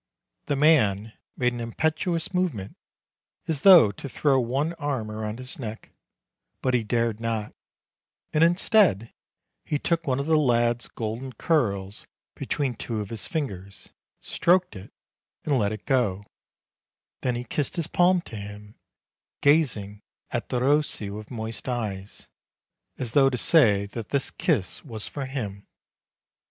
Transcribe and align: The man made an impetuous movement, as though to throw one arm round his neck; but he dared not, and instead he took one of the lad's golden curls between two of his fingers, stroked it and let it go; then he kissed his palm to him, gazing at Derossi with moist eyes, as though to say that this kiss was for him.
The 0.47 0.55
man 0.55 1.13
made 1.37 1.53
an 1.53 1.59
impetuous 1.59 2.33
movement, 2.33 2.75
as 3.47 3.61
though 3.61 3.91
to 3.91 4.09
throw 4.09 4.39
one 4.39 4.73
arm 4.79 5.11
round 5.11 5.37
his 5.37 5.59
neck; 5.59 5.91
but 6.63 6.73
he 6.73 6.83
dared 6.83 7.19
not, 7.19 7.53
and 8.33 8.43
instead 8.43 9.13
he 9.63 9.77
took 9.77 10.07
one 10.07 10.19
of 10.19 10.25
the 10.25 10.39
lad's 10.39 10.87
golden 10.87 11.33
curls 11.33 12.07
between 12.33 12.73
two 12.73 12.99
of 12.99 13.11
his 13.11 13.27
fingers, 13.27 13.89
stroked 14.21 14.75
it 14.75 14.91
and 15.45 15.59
let 15.59 15.71
it 15.71 15.85
go; 15.85 16.25
then 17.21 17.35
he 17.35 17.43
kissed 17.43 17.75
his 17.75 17.85
palm 17.85 18.21
to 18.21 18.35
him, 18.37 18.73
gazing 19.41 20.01
at 20.31 20.49
Derossi 20.49 21.11
with 21.11 21.29
moist 21.29 21.69
eyes, 21.69 22.27
as 22.97 23.11
though 23.11 23.29
to 23.29 23.37
say 23.37 23.85
that 23.85 24.09
this 24.09 24.31
kiss 24.31 24.83
was 24.83 25.07
for 25.07 25.27
him. 25.27 25.67